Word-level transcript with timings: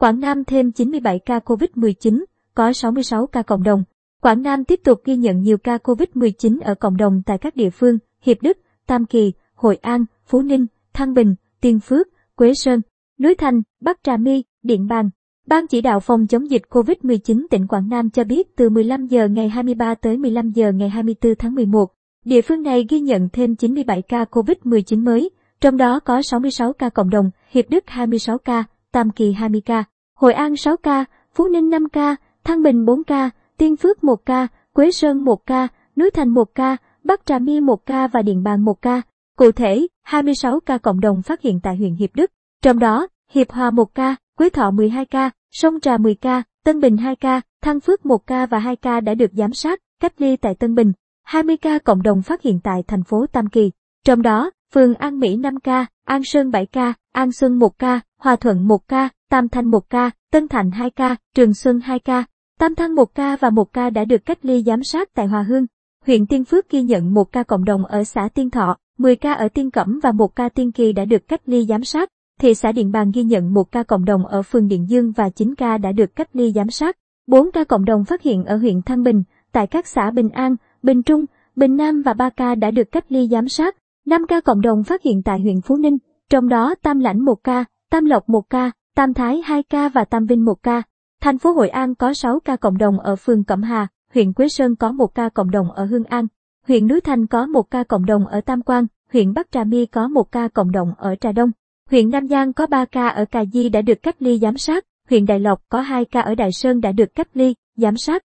Quảng 0.00 0.20
Nam 0.20 0.44
thêm 0.44 0.72
97 0.72 1.18
ca 1.18 1.38
COVID-19, 1.38 2.24
có 2.54 2.72
66 2.72 3.26
ca 3.26 3.42
cộng 3.42 3.62
đồng. 3.62 3.84
Quảng 4.22 4.42
Nam 4.42 4.64
tiếp 4.64 4.80
tục 4.84 5.00
ghi 5.04 5.16
nhận 5.16 5.42
nhiều 5.42 5.58
ca 5.58 5.76
COVID-19 5.76 6.58
ở 6.64 6.74
cộng 6.74 6.96
đồng 6.96 7.22
tại 7.26 7.38
các 7.38 7.56
địa 7.56 7.70
phương 7.70 7.98
Hiệp 8.22 8.42
Đức, 8.42 8.58
Tam 8.86 9.06
Kỳ, 9.06 9.32
Hội 9.54 9.76
An, 9.76 10.04
Phú 10.26 10.42
Ninh, 10.42 10.66
Thăng 10.92 11.14
Bình, 11.14 11.34
Tiên 11.60 11.80
Phước, 11.80 12.08
Quế 12.36 12.54
Sơn, 12.54 12.80
Núi 13.18 13.34
Thành, 13.34 13.62
Bắc 13.80 13.98
Trà 14.02 14.16
My, 14.16 14.44
Điện 14.62 14.86
Bàn. 14.86 15.10
Ban 15.46 15.66
chỉ 15.66 15.80
đạo 15.80 16.00
phòng 16.00 16.26
chống 16.26 16.50
dịch 16.50 16.62
COVID-19 16.70 17.46
tỉnh 17.50 17.66
Quảng 17.66 17.88
Nam 17.88 18.10
cho 18.10 18.24
biết 18.24 18.56
từ 18.56 18.70
15 18.70 19.06
giờ 19.06 19.28
ngày 19.28 19.48
23 19.48 19.94
tới 19.94 20.16
15 20.16 20.50
giờ 20.50 20.72
ngày 20.72 20.88
24 20.88 21.34
tháng 21.38 21.54
11, 21.54 21.86
địa 22.24 22.42
phương 22.42 22.62
này 22.62 22.86
ghi 22.88 23.00
nhận 23.00 23.28
thêm 23.32 23.56
97 23.56 24.02
ca 24.02 24.24
COVID-19 24.24 25.04
mới, 25.04 25.30
trong 25.60 25.76
đó 25.76 26.00
có 26.00 26.22
66 26.22 26.72
ca 26.72 26.88
cộng 26.88 27.10
đồng, 27.10 27.30
Hiệp 27.50 27.70
Đức 27.70 27.84
26 27.86 28.38
ca, 28.38 28.64
Tam 28.92 29.10
Kỳ 29.10 29.32
20 29.32 29.60
ca, 29.60 29.84
Hội 30.20 30.32
An 30.32 30.56
6 30.56 30.76
ca, 30.76 31.04
Phú 31.34 31.48
Ninh 31.48 31.70
5 31.70 31.88
ca, 31.88 32.16
Thăng 32.44 32.62
Bình 32.62 32.84
4 32.84 33.04
ca, 33.04 33.30
Tiên 33.56 33.76
Phước 33.76 34.04
1 34.04 34.26
ca, 34.26 34.46
Quế 34.72 34.90
Sơn 34.90 35.24
1 35.24 35.46
ca, 35.46 35.68
Núi 35.96 36.10
Thành 36.10 36.28
1 36.28 36.54
ca, 36.54 36.76
Bắc 37.04 37.26
Trà 37.26 37.38
My 37.38 37.60
1 37.60 37.86
ca 37.86 38.06
và 38.06 38.22
Điện 38.22 38.42
Bàn 38.42 38.64
1 38.64 38.82
ca. 38.82 39.02
Cụ 39.38 39.52
thể, 39.52 39.86
26 40.02 40.60
ca 40.60 40.78
cộng 40.78 41.00
đồng 41.00 41.22
phát 41.22 41.42
hiện 41.42 41.60
tại 41.62 41.76
huyện 41.76 41.94
Hiệp 41.94 42.10
Đức, 42.14 42.30
trong 42.62 42.78
đó 42.78 43.06
Hiệp 43.30 43.50
Hòa 43.50 43.70
1 43.70 43.94
ca, 43.94 44.16
Quế 44.38 44.50
Thọ 44.50 44.70
12 44.70 45.04
ca, 45.04 45.30
Sông 45.50 45.80
Trà 45.80 45.96
10 45.96 46.14
ca, 46.14 46.42
Tân 46.64 46.80
Bình 46.80 46.96
2 46.96 47.16
ca, 47.16 47.40
Thăng 47.62 47.80
Phước 47.80 48.06
1 48.06 48.26
ca 48.26 48.46
và 48.46 48.58
2 48.58 48.76
ca 48.76 49.00
đã 49.00 49.14
được 49.14 49.30
giám 49.32 49.52
sát, 49.52 49.80
cách 50.00 50.12
ly 50.18 50.36
tại 50.36 50.54
Tân 50.54 50.74
Bình. 50.74 50.92
20 51.22 51.56
ca 51.56 51.78
cộng 51.78 52.02
đồng 52.02 52.22
phát 52.22 52.42
hiện 52.42 52.60
tại 52.64 52.82
thành 52.88 53.04
phố 53.04 53.26
Tam 53.26 53.48
Kỳ. 53.48 53.70
Trong 54.04 54.22
đó, 54.22 54.50
phường 54.74 54.94
An 54.94 55.20
Mỹ 55.20 55.36
5 55.36 55.60
ca, 55.60 55.86
An 56.04 56.24
Sơn 56.24 56.50
7 56.50 56.66
ca, 56.66 56.92
An 57.12 57.32
Xuân 57.32 57.58
1 57.58 57.78
ca, 57.78 58.00
Hòa 58.18 58.36
Thuận 58.36 58.68
1 58.68 58.88
ca, 58.88 59.08
Tam 59.30 59.48
Thanh 59.48 59.70
1 59.70 59.90
ca, 59.90 60.10
Tân 60.32 60.48
Thành 60.48 60.70
2 60.70 60.90
ca, 60.90 61.16
Trường 61.34 61.54
Xuân 61.54 61.80
2 61.80 61.98
ca, 61.98 62.24
Tam 62.58 62.74
Thanh 62.74 62.94
1 62.94 63.14
ca 63.14 63.36
và 63.36 63.50
1 63.50 63.72
ca 63.72 63.90
đã 63.90 64.04
được 64.04 64.26
cách 64.26 64.38
ly 64.42 64.62
giám 64.66 64.82
sát 64.82 65.14
tại 65.14 65.26
Hòa 65.26 65.42
Hương. 65.42 65.66
Huyện 66.06 66.26
Tiên 66.26 66.44
Phước 66.44 66.70
ghi 66.70 66.82
nhận 66.82 67.14
1 67.14 67.32
ca 67.32 67.42
cộng 67.42 67.64
đồng 67.64 67.84
ở 67.84 68.04
xã 68.04 68.28
Tiên 68.34 68.50
Thọ, 68.50 68.76
10 68.98 69.16
ca 69.16 69.32
ở 69.32 69.48
Tiên 69.48 69.70
Cẩm 69.70 70.00
và 70.02 70.12
1 70.12 70.36
ca 70.36 70.48
Tiên 70.48 70.72
Kỳ 70.72 70.92
đã 70.92 71.04
được 71.04 71.28
cách 71.28 71.40
ly 71.46 71.66
giám 71.68 71.84
sát. 71.84 72.08
Thị 72.40 72.54
xã 72.54 72.72
Điện 72.72 72.92
Bàn 72.92 73.10
ghi 73.14 73.22
nhận 73.22 73.54
1 73.54 73.72
ca 73.72 73.82
cộng 73.82 74.04
đồng 74.04 74.26
ở 74.26 74.42
phường 74.42 74.68
Điện 74.68 74.86
Dương 74.88 75.12
và 75.12 75.28
9 75.28 75.54
ca 75.54 75.78
đã 75.78 75.92
được 75.92 76.16
cách 76.16 76.28
ly 76.32 76.52
giám 76.52 76.70
sát. 76.70 76.96
4 77.26 77.52
ca 77.52 77.64
cộng 77.64 77.84
đồng 77.84 78.04
phát 78.04 78.22
hiện 78.22 78.44
ở 78.44 78.56
huyện 78.56 78.82
Thăng 78.82 79.02
Bình, 79.02 79.22
tại 79.52 79.66
các 79.66 79.86
xã 79.86 80.10
Bình 80.10 80.28
An, 80.30 80.56
Bình 80.82 81.02
Trung, 81.02 81.24
Bình 81.56 81.76
Nam 81.76 82.02
và 82.02 82.12
3 82.12 82.30
ca 82.30 82.54
đã 82.54 82.70
được 82.70 82.92
cách 82.92 83.04
ly 83.08 83.28
giám 83.28 83.48
sát. 83.48 83.76
5 84.06 84.26
ca 84.26 84.40
cộng 84.40 84.60
đồng 84.60 84.84
phát 84.84 85.02
hiện 85.02 85.22
tại 85.22 85.40
huyện 85.40 85.60
Phú 85.60 85.76
Ninh, 85.76 85.98
trong 86.30 86.48
đó 86.48 86.74
Tam 86.82 87.00
Lãnh 87.00 87.24
1 87.24 87.44
ca, 87.44 87.64
Tam 87.90 88.04
Lộc 88.04 88.28
1 88.28 88.50
ca, 88.50 88.70
Tam 89.00 89.14
Thái 89.14 89.40
2 89.44 89.62
ca 89.62 89.88
và 89.88 90.04
Tam 90.04 90.26
Vinh 90.26 90.44
1 90.44 90.62
ca. 90.62 90.82
Thành 91.20 91.38
phố 91.38 91.52
Hội 91.52 91.68
An 91.68 91.94
có 91.94 92.14
6 92.14 92.40
ca 92.40 92.56
cộng 92.56 92.78
đồng 92.78 93.00
ở 93.00 93.16
phường 93.16 93.44
Cẩm 93.44 93.62
Hà, 93.62 93.86
huyện 94.14 94.32
Quế 94.32 94.48
Sơn 94.48 94.76
có 94.76 94.92
1 94.92 95.14
ca 95.14 95.28
cộng 95.28 95.50
đồng 95.50 95.72
ở 95.72 95.84
Hương 95.84 96.04
An, 96.04 96.26
huyện 96.66 96.86
Núi 96.86 97.00
Thành 97.00 97.26
có 97.26 97.46
1 97.46 97.70
ca 97.70 97.82
cộng 97.82 98.06
đồng 98.06 98.26
ở 98.26 98.40
Tam 98.40 98.62
Quan, 98.62 98.86
huyện 99.12 99.32
Bắc 99.32 99.50
Trà 99.52 99.64
My 99.64 99.86
có 99.86 100.08
1 100.08 100.32
ca 100.32 100.48
cộng 100.48 100.72
đồng 100.72 100.94
ở 100.98 101.14
Trà 101.14 101.32
Đông. 101.32 101.50
Huyện 101.90 102.10
Nam 102.10 102.28
Giang 102.28 102.52
có 102.52 102.66
3 102.66 102.84
ca 102.84 103.08
ở 103.08 103.24
Cà 103.24 103.44
Di 103.52 103.68
đã 103.68 103.82
được 103.82 104.02
cách 104.02 104.22
ly 104.22 104.38
giám 104.38 104.56
sát, 104.56 104.84
huyện 105.08 105.26
Đại 105.26 105.40
Lộc 105.40 105.62
có 105.68 105.80
2 105.80 106.04
ca 106.04 106.20
ở 106.20 106.34
Đại 106.34 106.52
Sơn 106.52 106.80
đã 106.80 106.92
được 106.92 107.14
cách 107.14 107.28
ly, 107.34 107.54
giám 107.76 107.96
sát. 107.96 108.22